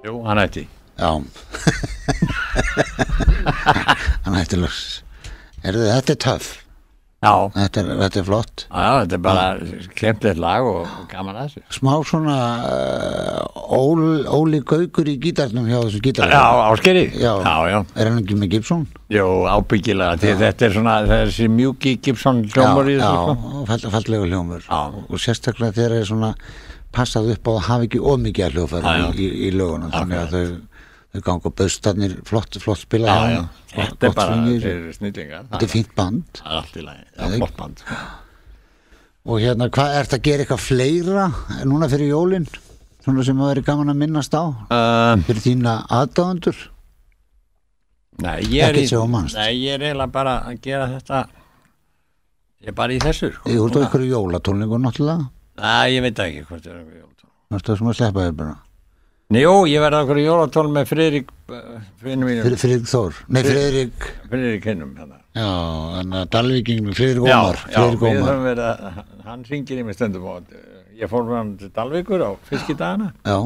[0.05, 0.69] Jú, hann ætti.
[0.99, 1.11] Já
[4.25, 5.03] Hann hætti loks
[5.67, 6.64] Erðu þetta er töff
[7.55, 9.45] þetta er, þetta er flott já, þetta er bara
[10.01, 11.63] kemplið lag og gaman að þessu.
[11.79, 12.37] Smá svona
[12.69, 14.03] uh, ól,
[14.39, 17.07] Óli Gaukur í gítarnum hjá þessu gítar Já, áskeri.
[17.17, 17.33] Já.
[17.45, 17.79] já, já.
[17.97, 18.85] Er hann ekki með Gibson?
[19.15, 23.35] Jú, ábyggilega, því þetta er svona þessi mjúki Gibson hljómar í já, sko.
[23.39, 24.81] já, fall, fallega hljómur Já.
[25.09, 26.33] og sérstaklega þegar er svona
[26.95, 29.07] passað upp á að hafa ekki ómikið Já, hljófæri já.
[29.11, 30.55] í, í, í lögunum þannig að þau,
[31.15, 33.41] þau ganga böstarnir flott, flott spila Já, já,
[33.71, 34.61] þeim, þetta er bara, svingir.
[34.65, 35.47] þetta er snillingar.
[35.53, 37.83] þetta er fínt band Það er allt í lagi, það er flott band.
[37.85, 37.99] sko.
[39.25, 41.27] og hérna, hvað ert að gera eitthvað fleira
[41.71, 42.49] núna fyrir jólin
[43.05, 46.59] svona sem að veri gaman að minnast á Uh, fyrir þína aðdáðandur
[48.25, 48.85] nei, ég er, í,
[49.35, 51.23] nei, ég er eiginlega bara að gera þetta,
[52.63, 53.33] ég er bara í þessu.
[53.35, 53.51] Sko.
[53.51, 56.99] Þú ert á einhverju jólatónlingu náttúrulega Nei, ég veit það ekki hvort það er einhver
[56.99, 57.11] jól.
[57.51, 58.55] Þú ert að sem að sleppa þér bara
[59.33, 64.91] Jú, ég verði okkur í jólatól með mínum, Fyrir, Friðrik Þór, nei Friðrik Friðrik hinnum.
[65.35, 65.49] Já,
[65.95, 67.63] þannig að Dalvíking Friðrik Já, Ómar.
[67.73, 70.67] já, við höfum verið að hann ringir í mig stundum og uh,
[71.01, 73.09] ég fór með hann til Dalvíkur á fiskidagana.
[73.25, 73.39] Já,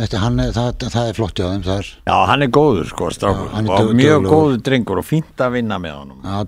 [0.00, 3.30] þetta, hann það, það er flott þar Já, hann er góður sko, Já,
[3.70, 6.20] er og mjög góður drengur og fínt að vinna með honum.
[6.26, 6.42] Já,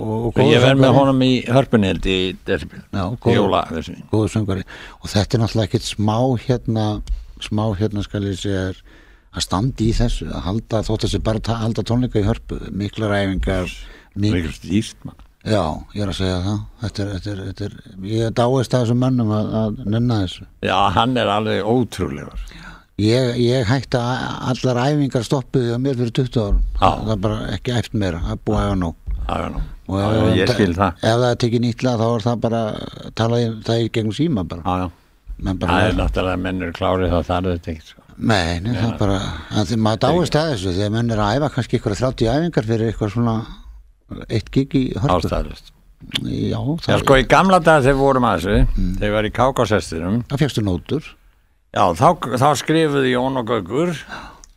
[0.00, 3.06] og ég verð með honum í hörpunni held í Já,
[3.36, 6.16] jóla og þetta er náttúrulega ekkert smá
[6.48, 6.90] hérna
[7.44, 8.82] smá hérna skal ég segja er
[9.36, 13.68] að standa í þessu að halda þótt þessi bara halda tónleika í hörpu miklar æfingar
[13.68, 15.24] Það er mik ykkur stýrt maður.
[15.48, 15.62] Já,
[15.94, 16.62] ég er að segja það.
[16.82, 17.74] Þetta er, þetta er, þetta er,
[18.10, 20.48] ég dáist að þessum mönnum að, að nenna þessu.
[20.66, 22.46] Já, hann er alveg ótrúlegur.
[22.98, 26.64] Ég, ég hætti að allar æfingar stoppuði á mér fyrir 20 árum.
[26.80, 26.88] Já.
[26.90, 28.94] það er bara ekki er búið að
[29.28, 29.60] Já, já, nú.
[29.88, 32.60] og ef það er tekið nýtla þá er það bara
[33.16, 34.88] talaði það í gegnum síma bara, Já, já,
[35.38, 38.02] það er náttúrulega að menn eru klárið þá þarf þetta ekki sko.
[38.18, 39.18] Nei, það er bara
[39.60, 42.66] að því maður dáist að þessu þegar menn er að æfa kannski ykkur 30 æfingar
[42.72, 43.34] fyrir eitthvað svona
[44.32, 45.74] eitt gig í hörpu ástæðlust
[46.22, 48.90] Já, Já, það, sko, í gamla dag þegar við vorum að þessu Mm.
[48.98, 51.08] þegar við varum í kákásestinum það fjöxtu nótur
[51.74, 52.08] Já, þá,
[52.40, 53.90] þá skrifuði Jón og Gaugur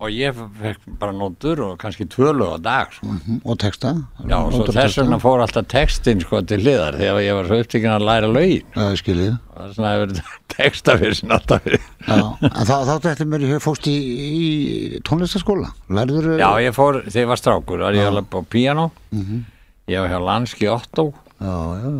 [0.01, 3.05] og ég fekk bara nótur og kannski tvö lög á dag sko.
[3.05, 3.91] mhm, og texta?
[4.25, 7.59] Já, og svo þess vegna fór alltaf textin sko til hliðar þegar ég var svo
[7.61, 8.65] upptíkin að læra lögin.
[8.73, 10.25] Já, ég skiljið og það er svona að vera
[10.55, 11.85] texta fyrir sinna alltaf fyrir.
[12.07, 13.95] Þá, þá þetta mér ég fórst í,
[14.41, 18.89] í tónlistaskóla Lærður Já, ég fór, þegar ég var strákur, var ég alveg á piano
[19.13, 19.45] Mhm.
[19.91, 21.91] ég var hjá Lanski Otto já, já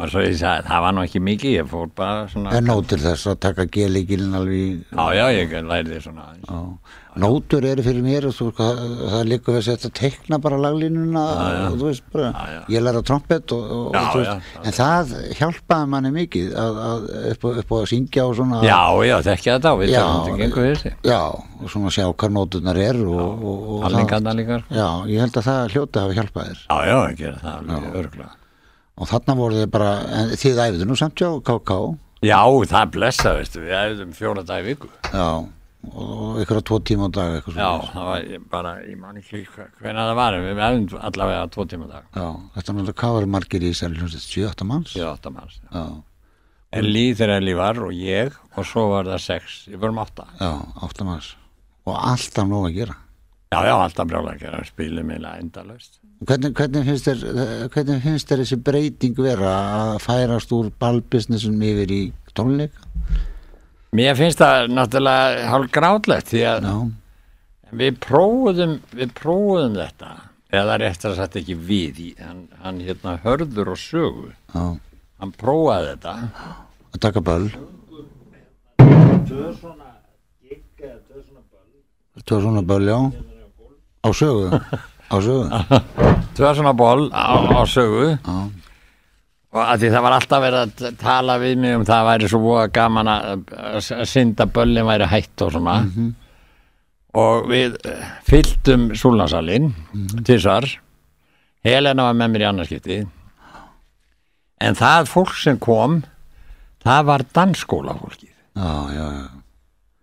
[0.00, 3.02] og svo ég sagði, það var nú ekki mikið ég fór bara svona En nótur
[3.02, 6.48] þess að taka gelikilin alveg Já, já, ég lærði svona aðeins.
[6.48, 6.96] Já.
[7.20, 8.80] Nótur eru fyrir mér og þú, það,
[9.10, 11.24] það líka við að setja teikna bara laglínuna
[11.66, 12.60] og þú veist bara, Já, já.
[12.76, 14.62] ég læra trompet og, og, Já, og þú veist, já, já.
[14.70, 18.78] en það hjálpaði manni mikið að, að, upp, upp á að syngja og svona Já,
[19.10, 21.20] já, þekkja þetta á, við Já, það gengur þessi já,
[21.60, 24.78] og svona sjá hvað nóturnar eru og, og, og Allingarna líka sko.
[24.78, 27.98] já, ég held að það hljóti að hafa hjálpað þér Já, já, gera það alveg
[28.04, 28.36] örgulega
[29.00, 31.78] og þarna voru þið bara, en þið æfðu nú samt hjá KK
[32.20, 32.36] Já,
[32.68, 34.90] það blessa, veistu, við æfðum fjóra dag í viku.
[35.08, 35.28] Já,
[35.88, 40.02] og ykkur á tvo tíma á dag Já, það var bara, ég man ekki hvernig
[40.04, 42.10] það var, við æfðum allavega tvo tíma á dag.
[42.12, 42.26] Já,
[42.58, 44.28] þetta er náttúrulega hvað var margir í þessari hljómsveit?
[44.36, 44.96] 7-8 manns?
[45.00, 45.84] Ég átta manns já,
[46.76, 50.28] Elí þegar Elí var og ég og svo var það sex, ég vorum átta.
[50.38, 50.52] Já,
[50.86, 51.32] 8 manns.
[51.88, 52.98] Og alltaf nóg að gera.
[53.50, 57.20] Já, já, alltaf brjálega að gera, spilum minna endalaust Hvernig, hvernig, finnst þér,
[57.72, 62.00] hvernig finnst þér þessi breyting vera að færast úr ballbusinessum yfir í
[62.36, 62.84] tónleika?
[63.96, 66.74] Mér finnst það náttúrulega hálf grátlegt því að Já,
[67.80, 70.10] við prófuðum, við prófuðum þetta
[70.60, 74.64] eða rétt að sagt ekki við hann, hann hérna hörður og sögu já,
[75.22, 76.14] hann prófaði þetta
[76.90, 77.48] að taka böll.
[82.26, 82.98] Tvö svona böll, já.
[84.04, 84.60] Á sögu,
[85.10, 85.44] á sögu.
[86.38, 88.16] tvö svona ból á, á sögu.
[88.16, 88.38] Já,
[89.50, 92.42] og að því það var alltaf verið að tala við mig um það væri svo
[92.44, 93.46] voða gaman að,
[94.06, 95.80] synda böllin væri hætt og svona.
[97.20, 100.68] Og við eh, fylltum súlansalinn mm tísar
[101.66, 102.98] Helena var með mér í annarskipti
[104.64, 106.00] en það fólk sem kom
[106.84, 109.26] það var dansskóla fólkið já, já, já.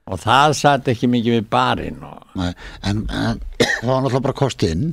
[0.07, 2.51] Og það satt ekki mikið við barinn og Nei,
[2.83, 3.39] En, en
[3.81, 4.87] það var náttúrulega bara kostinn.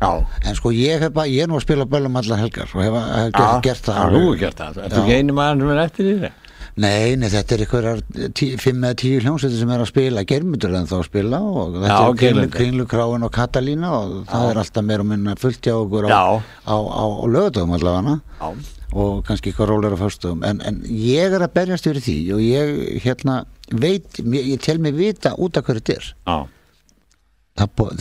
[0.00, 0.10] já,
[0.44, 3.00] En sko ég hef bara, ég er nú að spila böllum allar helgar og hef,
[3.16, 3.98] hef gert, gert það.
[3.98, 6.38] Já, þú hefur gert það, ertu ekki einu maður sem er eftir því það?
[6.82, 11.02] Nei, nei, þetta er eða tíu hljómsveitir sem er að spila germyndur en þá að
[11.10, 12.54] spila og þetta Já, er Geirmundur.
[12.56, 16.22] kringlukráin og Katalína og það er alltaf meira og minna fullt hjá okkur á, Já.
[16.64, 18.48] á, á, á lögutöfum allavega Já,
[18.92, 22.72] og kannski eitthvað rólega föstum en, en ég er að berjast yfir því og ég
[23.04, 23.38] hérna
[23.72, 26.10] veit, ég, ég tel mig vita út af hverju þetta er.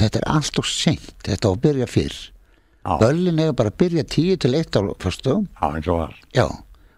[0.01, 2.17] Þetta er allt og seint, þetta á að byrja fyrr.
[2.81, 5.47] Já, Böllin hefur bara að byrja tíu til eitt á föstum
[6.33, 6.47] já,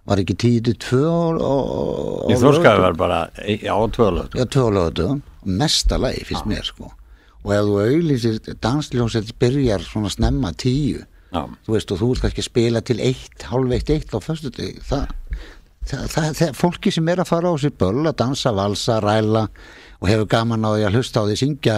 [0.07, 0.19] var.
[0.19, 3.75] Ekki tíu til tvö og, og, Í Þórskaði var bara, Já,
[4.53, 6.93] tvö lögutum, mesta lagi finnst mér sko.
[7.43, 11.03] Og ef þú auðlýsir dansljónsett byrjar svona snemma tíu
[11.33, 14.19] Já, þú veist og þú ert kannski að spila til eitt, hálf eitt, eitt á
[14.21, 15.09] föstu það,
[15.89, 19.47] það, það, það, fólki sem er að fara á sér böll að dansa, valsa, ræla
[19.99, 21.77] og hefur gaman á því að hlusta á því syngja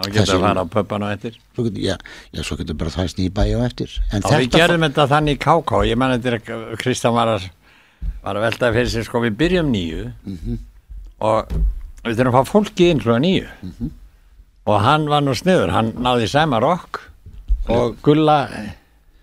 [0.00, 1.36] þá getur að fara á pöppan og eftir.
[1.52, 1.96] Svo getur, já,
[2.32, 3.96] já, svo getur bara þvæst nýja bæja eftir.
[4.14, 7.48] En Já, við gerðum þetta þannig í KK ég man þetta er Kristján var að
[8.24, 10.08] var að velta fyrir sig, sko, við byrjum nýju
[11.20, 11.52] og
[12.04, 13.48] við þurfum að fá fólki inn klúa nýju
[14.70, 17.00] og hann var nú sniður, hann náði Sæma Rock
[17.70, 18.38] og Gulla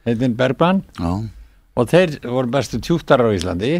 [0.07, 1.09] heitinn Bergman já,
[1.77, 3.73] og þeir voru bestu tjúttar á Íslandi.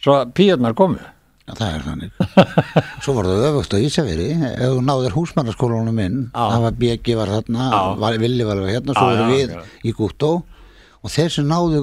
[0.00, 1.00] Svo píotnar komu.
[1.48, 2.20] Já, það er þannig.
[3.04, 7.32] Svo var það öfugt á Ísafiri, ef þú náðir húsmannaskólanum inn, það var BG var
[7.34, 7.66] þarna,
[7.98, 9.62] var, Villi var hérna, svo voru við já.
[9.82, 10.32] í Gúttó.
[11.00, 11.78] Og þeir sem náðu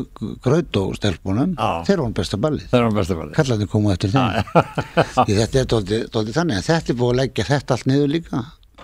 [0.45, 1.69] Grautó-stelpunum, Já.
[1.87, 2.67] þeir voru besta ballið.
[2.69, 4.51] Er hann besta fæli Kallarnir komu eftir þeim.
[5.39, 8.43] Þetta er dóldi þannig, en þetta er búið að leggja þetta allt niður líka.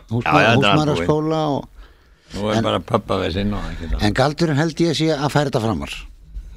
[0.10, 1.83] Húsmannaskóla og
[2.34, 5.32] Nú er bara pöppa við sinn og ekki það En galdurinn held ég sé að
[5.34, 5.96] færa þetta framar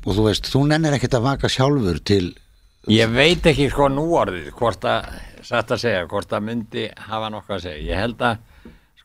[0.06, 2.26] og þú veist, þú nennir ekkert að vaka sjálfur til
[2.86, 5.08] Ég veit ekki sko nú orðið hvort að,
[5.42, 7.80] satt að segja, hvort að myndi hafa nokkuð að segja.
[7.82, 8.36] Ég held að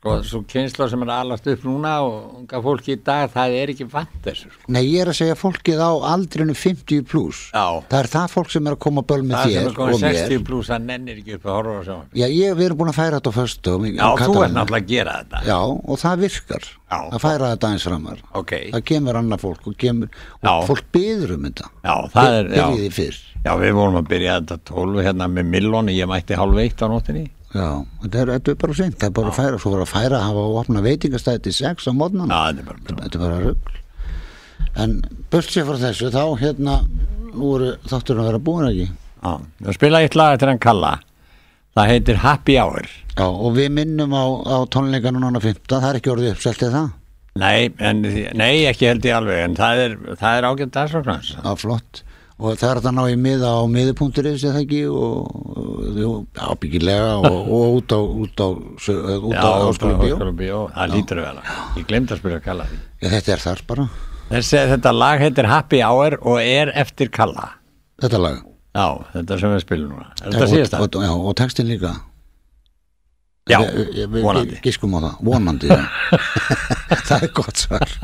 [0.01, 3.85] sko, svo kynsla sem er alast upp núna og fólki í dag, það er ekki
[3.91, 4.49] vant þessu.
[4.49, 4.69] Sko.
[4.73, 7.65] Nei, ég er að segja fólkið á aldrinu 50 pluss Já.
[7.91, 9.93] Það er það fólk sem er að koma böl með Það sem þér er komið
[9.93, 11.97] og mér 60 pluss, það nennir ekki upp að horfa á sjá.
[12.17, 14.89] Já, ég, við erum búin að færa þetta á föstum Já, þú er náttúrulega að
[14.95, 15.43] gera þetta.
[15.51, 16.97] Já, og það virkar Já.
[16.99, 20.09] að færa þetta aðeins framar Ok, Það kemur annað fólk og, kemur,
[20.41, 20.55] og Já.
[20.71, 22.65] fólk byður um þetta já, það er, já.
[22.65, 26.59] Byrjiði fyrr Já, við vorum að byrja þetta 12 hérna með millóni, ég mætti hálf
[26.61, 27.23] eitt á nóttinni.
[27.51, 28.97] Já, þetta er, þetta er bara seint.
[29.01, 31.53] Það er bara að færa, svo var að færa að hafa að opna veitingastæði til
[31.57, 33.79] 6 á mótnan Já, þetta er bara bara rugl.
[34.79, 34.93] En
[35.35, 36.77] sér frá þessu þá hérna
[37.31, 38.87] nú eru þátturinn að vera búin ekki?
[39.21, 39.33] Já,
[39.65, 40.93] við spila eitt lag eftir hann Kalla.
[41.75, 42.87] Það heitir Happy Hour.
[43.17, 46.77] Já, og við minnum á, á tónleikanu nána 15, það er ekki orðið uppselt eða
[46.77, 46.89] það?
[47.41, 48.01] Nei, en,
[48.35, 51.35] nei, ekki held ég alveg, en það er, er ágætt dagsfráknans.
[51.35, 52.01] Já, flott
[52.41, 57.51] og það er þetta að ná í miða á miðupunkturins eða ekki og, ábyggilega og,
[57.77, 58.47] út á út á,
[60.33, 60.61] bíó.
[60.73, 61.51] Það lítur við alveg.
[61.77, 62.79] Ég glemt að spyrja Kalla því.
[63.05, 63.87] Þetta er þar bara,
[64.31, 67.49] Þessi, þetta lag heitir Happy Hour og er eftir Kalla.
[68.01, 68.39] þetta lag
[68.71, 70.05] Já, þetta sem við spilum núna.
[70.21, 70.95] Þetta síðast það?
[71.11, 71.91] og, og textin líka
[73.49, 74.59] Já, Við- við- vonandi.
[74.63, 75.67] Giskum á það, vonandi.
[77.09, 77.97] Það er gott svar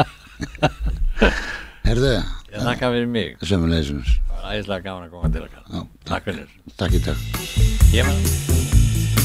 [1.87, 2.13] Herðu,
[2.51, 3.37] Ég þakka fyrir mig.
[3.47, 5.67] sömulegisins Það var æðislega gaman að koma til að kalla.
[5.77, 6.51] Já, Takk fyrir.
[6.77, 7.19] Takk í takk
[7.95, 9.17] Ég var...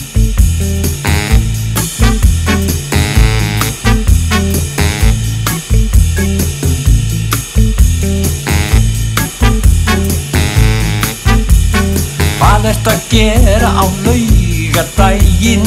[12.38, 15.66] Hvað ert að gera á laugardaginn?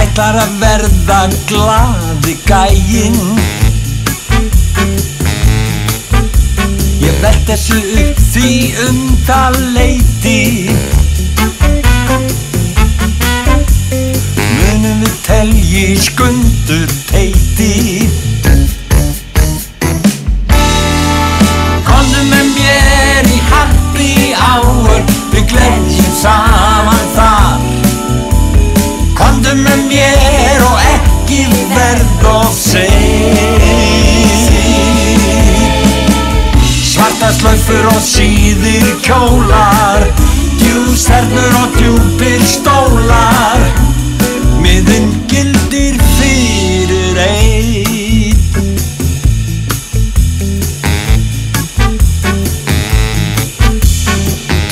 [0.00, 1.20] Ætlar að verða
[2.20, 3.38] glaði gæinn.
[7.00, 8.50] Ég velt þessu upp því
[8.86, 10.70] um það leiti
[14.56, 17.72] Munum við telji skundur teiti
[21.88, 25.04] Komdu með mér í happy hour
[25.34, 26.49] Við gleðjum saman
[37.70, 40.02] Slaufur og síðir kjólar
[40.58, 43.62] Djústernur og djúpir stólar.
[44.58, 48.34] Miðin gildir fyrir einn.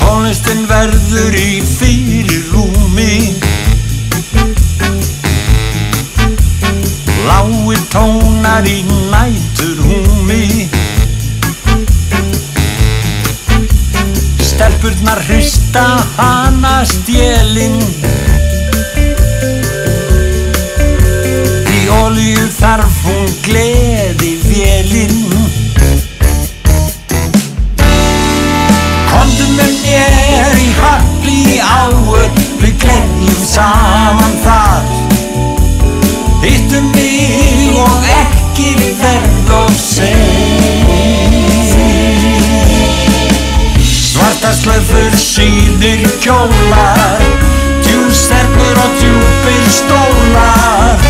[0.00, 3.36] Tónlistin verður í fyrir rúmi
[7.28, 9.87] Láir tónar í nætur
[14.78, 15.82] Stelpurnar hrista
[16.16, 17.80] hana stjelin
[21.66, 25.18] Í olíu þarf hún gleði vélinn
[29.10, 32.28] Komdu með mér í happy hour
[32.62, 34.92] Við gleðjum saman þar.
[36.44, 41.27] Hittu mig og ekki verð of sein
[44.48, 47.20] Svarta slöfur síðir kjólar
[47.84, 51.07] Djústerkur og djúpir stólar